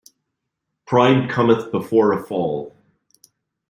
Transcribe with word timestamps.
Pride 0.87 1.29
cometh 1.29 1.71
before 1.71 2.11
a 2.11 2.23
fall. 2.23 2.73